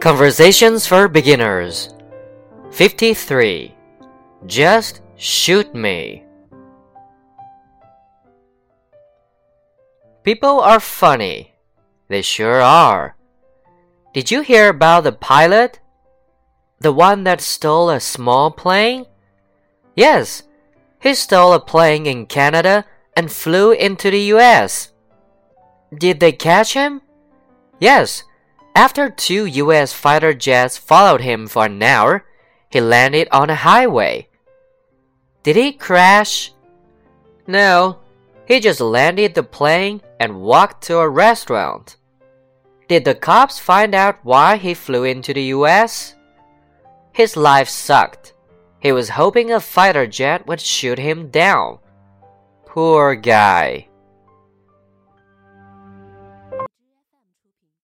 Conversations 0.00 0.86
for 0.86 1.08
Beginners 1.08 1.94
53. 2.70 3.74
Just 4.44 5.00
shoot 5.16 5.74
me. 5.74 6.22
People 10.22 10.60
are 10.60 10.80
funny. 10.80 11.54
They 12.08 12.20
sure 12.20 12.60
are. 12.60 13.16
Did 14.12 14.30
you 14.30 14.42
hear 14.42 14.68
about 14.68 15.04
the 15.04 15.12
pilot? 15.12 15.80
The 16.78 16.92
one 16.92 17.24
that 17.24 17.40
stole 17.40 17.88
a 17.88 17.98
small 17.98 18.50
plane? 18.50 19.06
Yes, 19.96 20.42
he 21.00 21.14
stole 21.14 21.54
a 21.54 21.58
plane 21.58 22.06
in 22.06 22.26
Canada 22.26 22.84
and 23.16 23.32
flew 23.32 23.72
into 23.72 24.10
the 24.10 24.20
US. 24.34 24.92
Did 25.96 26.20
they 26.20 26.32
catch 26.32 26.74
him? 26.74 27.00
Yes. 27.80 28.22
After 28.76 29.08
two 29.08 29.46
US 29.46 29.94
fighter 29.94 30.34
jets 30.34 30.76
followed 30.76 31.22
him 31.22 31.46
for 31.46 31.64
an 31.64 31.82
hour, 31.82 32.26
he 32.68 32.78
landed 32.78 33.26
on 33.32 33.48
a 33.48 33.54
highway. 33.54 34.28
Did 35.42 35.56
he 35.56 35.72
crash? 35.72 36.52
No, 37.46 38.00
he 38.44 38.60
just 38.60 38.82
landed 38.82 39.34
the 39.34 39.42
plane 39.42 40.02
and 40.20 40.42
walked 40.42 40.84
to 40.84 40.98
a 40.98 41.08
restaurant. 41.08 41.96
Did 42.86 43.06
the 43.06 43.14
cops 43.14 43.58
find 43.58 43.94
out 43.94 44.18
why 44.22 44.58
he 44.58 44.74
flew 44.74 45.04
into 45.04 45.32
the 45.32 45.56
US? 45.56 46.14
His 47.12 47.34
life 47.34 47.70
sucked. 47.70 48.34
He 48.80 48.92
was 48.92 49.08
hoping 49.08 49.52
a 49.52 49.58
fighter 49.58 50.06
jet 50.06 50.46
would 50.46 50.60
shoot 50.60 50.98
him 50.98 51.30
down. 51.30 51.78
Poor 52.66 53.14
guy. 53.14 53.88